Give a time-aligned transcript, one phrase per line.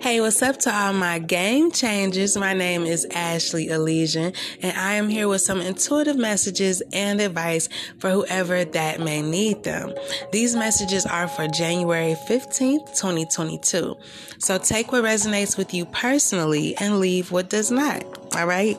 [0.00, 2.36] Hey, what's up to all my game changers?
[2.36, 7.68] My name is Ashley Elysian, and I am here with some intuitive messages and advice
[7.98, 9.94] for whoever that may need them.
[10.32, 13.96] These messages are for January 15th, 2022.
[14.38, 18.04] So take what resonates with you personally and leave what does not.
[18.36, 18.78] All right.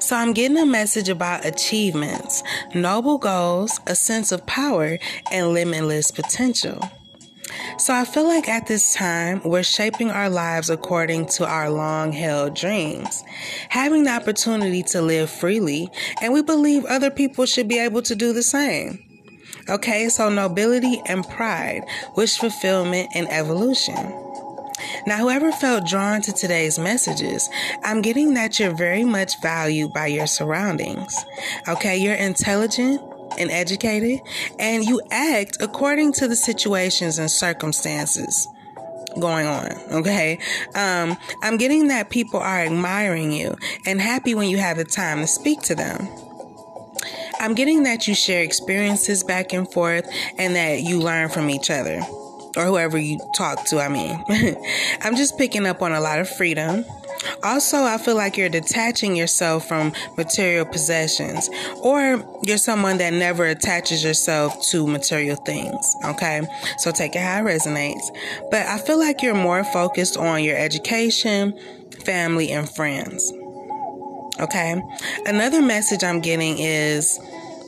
[0.00, 2.42] So I'm getting a message about achievements,
[2.74, 4.98] noble goals, a sense of power,
[5.30, 6.80] and limitless potential.
[7.78, 12.10] So I feel like at this time, we're shaping our lives according to our long
[12.10, 13.22] held dreams,
[13.68, 15.90] having the opportunity to live freely,
[16.22, 19.02] and we believe other people should be able to do the same.
[19.68, 21.82] Okay, so nobility and pride,
[22.16, 23.94] wish fulfillment and evolution.
[25.06, 27.48] Now, whoever felt drawn to today's messages,
[27.84, 31.14] I'm getting that you're very much valued by your surroundings.
[31.68, 33.00] Okay, you're intelligent,
[33.38, 34.20] and educated,
[34.58, 38.48] and you act according to the situations and circumstances
[39.20, 39.72] going on.
[39.92, 40.38] Okay.
[40.74, 45.20] Um, I'm getting that people are admiring you and happy when you have the time
[45.20, 46.08] to speak to them.
[47.38, 50.06] I'm getting that you share experiences back and forth
[50.38, 52.00] and that you learn from each other
[52.56, 53.78] or whoever you talk to.
[53.78, 54.22] I mean,
[55.02, 56.84] I'm just picking up on a lot of freedom
[57.42, 61.48] also, I feel like you're detaching yourself from material possessions,
[61.82, 65.94] or you're someone that never attaches yourself to material things.
[66.04, 66.42] Okay,
[66.78, 68.04] so take it how it resonates.
[68.50, 71.58] But I feel like you're more focused on your education,
[72.04, 73.32] family, and friends.
[74.38, 74.80] Okay,
[75.24, 77.18] another message I'm getting is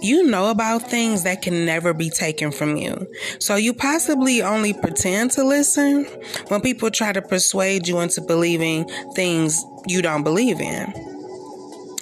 [0.00, 3.06] you know about things that can never be taken from you.
[3.38, 6.04] So you possibly only pretend to listen
[6.48, 10.92] when people try to persuade you into believing things you don't believe in.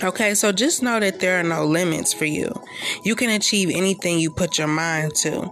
[0.02, 2.52] Okay, so just know that there are no limits for you.
[3.04, 5.50] You can achieve anything you put your mind to.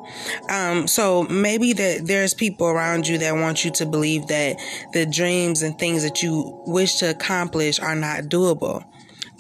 [0.51, 4.57] Um, so maybe that there's people around you that want you to believe that
[4.93, 8.85] the dreams and things that you wish to accomplish are not doable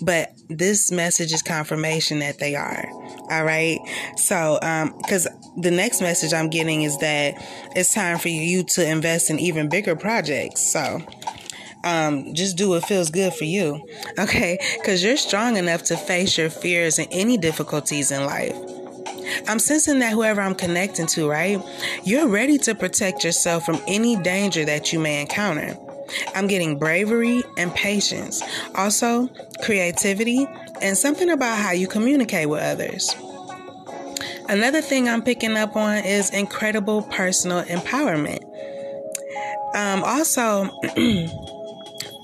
[0.02, 2.88] but this message is confirmation that they are.
[3.30, 3.78] All right.
[4.16, 5.26] So, um, cause
[5.56, 7.34] the next message I'm getting is that
[7.74, 10.62] it's time for you to invest in even bigger projects.
[10.72, 11.00] So,
[11.84, 13.86] um, just do what feels good for you.
[14.18, 14.58] Okay.
[14.84, 18.56] Cause you're strong enough to face your fears and any difficulties in life.
[19.48, 21.60] I'm sensing that whoever I'm connecting to, right?
[22.04, 25.76] You're ready to protect yourself from any danger that you may encounter.
[26.34, 28.42] I'm getting bravery and patience,
[28.74, 29.28] also
[29.62, 30.46] creativity,
[30.80, 33.14] and something about how you communicate with others.
[34.48, 38.44] Another thing I'm picking up on is incredible personal empowerment.
[39.74, 40.70] Um, also,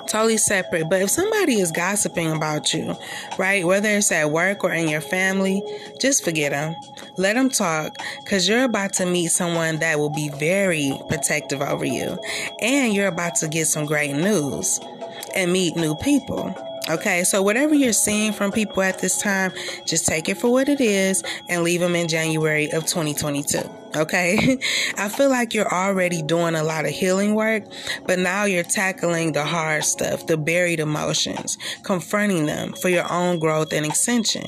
[0.09, 0.89] totally separate.
[0.89, 2.97] But if somebody is gossiping about you,
[3.39, 5.63] right, whether it's at work or in your family,
[6.01, 6.75] just forget them.
[7.17, 11.85] Let them talk because you're about to meet someone that will be very protective over
[11.85, 12.19] you.
[12.61, 14.81] And you're about to get some great news
[15.35, 16.55] and meet new people.
[16.89, 19.53] Okay, so whatever you're seeing from people at this time,
[19.85, 23.59] just take it for what it is and leave them in January of 2022.
[23.95, 24.59] Okay,
[24.97, 27.65] I feel like you're already doing a lot of healing work,
[28.07, 33.39] but now you're tackling the hard stuff, the buried emotions, confronting them for your own
[33.39, 34.47] growth and extension.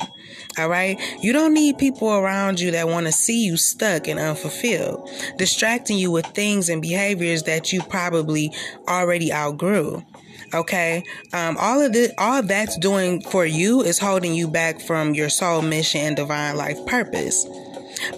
[0.58, 4.18] All right, you don't need people around you that want to see you stuck and
[4.18, 8.52] unfulfilled, distracting you with things and behaviors that you probably
[8.88, 10.04] already outgrew.
[10.52, 11.04] Okay.
[11.32, 15.28] Um, all of this, all that's doing for you is holding you back from your
[15.28, 17.46] soul mission and divine life purpose.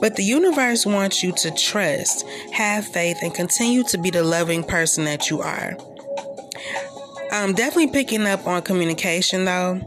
[0.01, 4.63] But the universe wants you to trust, have faith, and continue to be the loving
[4.63, 5.77] person that you are.
[7.31, 9.81] I'm definitely picking up on communication though.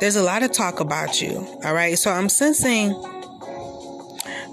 [0.00, 1.38] There's a lot of talk about you.
[1.64, 1.98] All right.
[1.98, 2.94] So I'm sensing,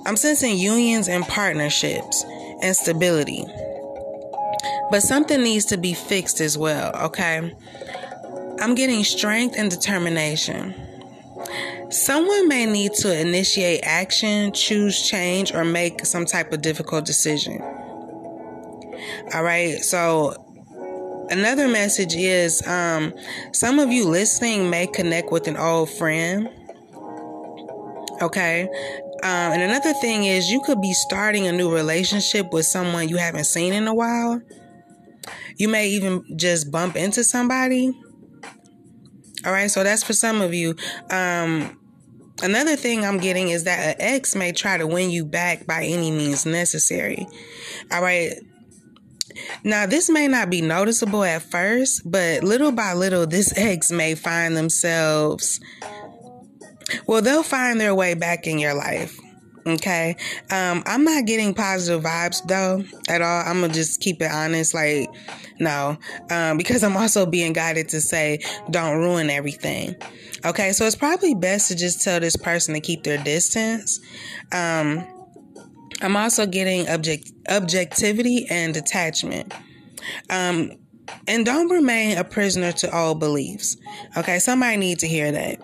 [0.06, 2.24] I'm sensing unions and partnerships
[2.62, 3.46] and stability.
[4.94, 7.52] But something needs to be fixed as well, okay?
[8.59, 10.76] I'm getting strength and determination.
[11.90, 17.59] Someone may need to initiate action, choose change, or make some type of difficult decision.
[19.34, 20.35] All right, so
[21.32, 23.16] another message is um,
[23.52, 26.47] some of you listening may connect with an old friend.
[28.22, 28.70] Okay.
[29.23, 33.17] Um, and another thing is you could be starting a new relationship with someone you
[33.17, 34.40] haven't seen in a while.
[35.58, 37.94] You may even just bump into somebody.
[39.46, 40.76] All right, so that's for some of you.
[41.09, 41.78] Um,
[42.41, 45.84] another thing I'm getting is that an ex may try to win you back by
[45.84, 47.28] any means necessary.
[47.91, 48.34] All right.
[49.64, 54.16] Now, this may not be noticeable at first, but little by little, this ex may
[54.16, 55.59] find themselves,
[57.08, 59.17] well, they'll find their way back in your life.
[59.66, 60.16] Okay.
[60.52, 63.44] Um, I'm not getting positive vibes though at all.
[63.46, 64.74] I'm gonna just keep it honest.
[64.74, 65.10] Like,
[65.60, 65.98] no.
[66.30, 68.40] Um, because I'm also being guided to say,
[68.70, 69.96] don't ruin everything.
[70.46, 70.74] Okay.
[70.74, 74.00] So it's probably best to just tell this person to keep their distance.
[74.52, 75.08] Um,
[76.02, 79.54] I'm also getting object objectivity and detachment.
[80.30, 80.72] Um,
[81.28, 83.78] and don't remain a prisoner to old beliefs.
[84.18, 85.60] Okay, somebody need to hear that.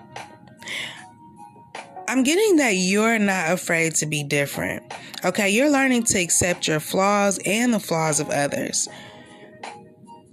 [2.10, 4.82] I'm getting that you're not afraid to be different.
[5.24, 8.88] Okay, you're learning to accept your flaws and the flaws of others.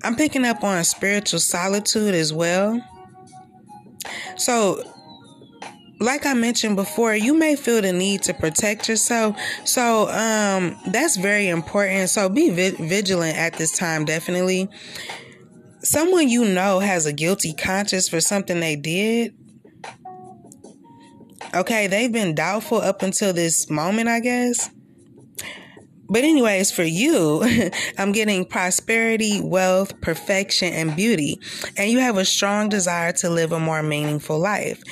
[0.02, 2.82] I'm picking up on spiritual solitude as well.
[4.38, 4.82] So,
[6.00, 9.37] like I mentioned before, you may feel the need to protect yourself.
[9.64, 12.08] So, um, that's very important.
[12.08, 14.70] So, be vi- vigilant at this time, definitely.
[15.82, 19.34] Someone you know has a guilty conscience for something they did
[21.54, 24.70] Okay, they've been doubtful up until this moment, I guess.
[26.08, 27.43] But, anyways, for you,
[27.98, 31.40] I'm getting prosperity, wealth, perfection, and beauty.
[31.76, 34.82] And you have a strong desire to live a more meaningful life.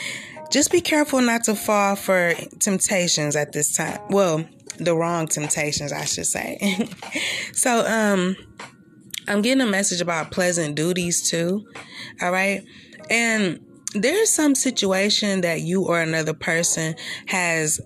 [0.50, 4.00] Just be careful not to fall for temptations at this time.
[4.10, 4.44] Well,
[4.78, 6.88] the wrong temptations, I should say.
[7.52, 8.36] so, um,
[9.26, 11.66] I'm getting a message about pleasant duties too.
[12.20, 12.62] All right.
[13.10, 13.63] And
[13.94, 16.94] there's some situation that you or another person
[17.26, 17.80] has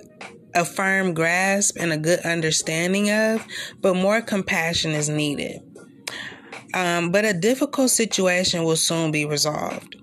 [0.55, 3.44] a firm grasp and a good understanding of,
[3.81, 5.60] but more compassion is needed.
[6.75, 9.96] Um, but a difficult situation will soon be resolved.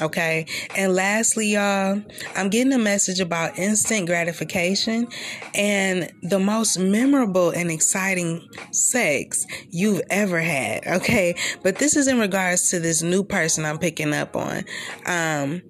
[0.00, 0.46] Okay.
[0.76, 2.02] And lastly, y'all,
[2.36, 5.08] I'm getting a message about instant gratification
[5.54, 10.86] and the most memorable and exciting sex you've ever had.
[10.86, 11.34] Okay.
[11.62, 14.64] But this is in regards to this new person I'm picking up on.
[15.06, 15.62] Um,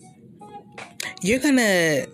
[1.23, 2.07] you're gonna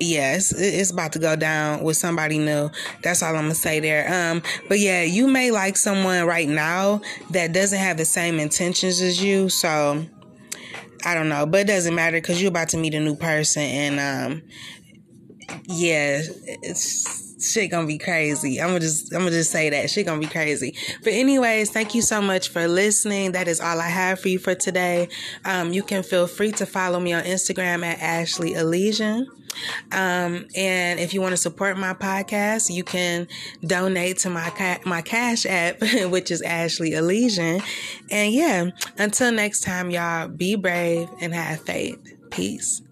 [0.00, 2.70] yes, it's about to go down with somebody new.
[3.02, 4.30] That's all I'm gonna say there.
[4.30, 7.00] Um, but yeah, you may like someone right now
[7.30, 9.48] that doesn't have the same intentions as you.
[9.48, 10.06] So
[11.04, 13.62] I don't know, but it doesn't matter because you're about to meet a new person,
[13.62, 14.42] and um,
[15.66, 16.20] yeah,
[16.62, 18.60] it's shit gonna be crazy.
[18.60, 20.74] I'm gonna just I'm gonna just say that shit gonna be crazy.
[21.02, 23.32] But anyways, thank you so much for listening.
[23.32, 25.08] That is all I have for you for today.
[25.44, 29.28] Um, you can feel free to follow me on Instagram at Ashley Elysian.
[29.92, 33.26] Um, and if you want to support my podcast, you can
[33.64, 35.80] donate to my ca- my cash app,
[36.10, 37.62] which is Ashley Elysian.
[38.10, 41.98] And yeah, until next time, y'all be brave and have faith.
[42.30, 42.82] Peace.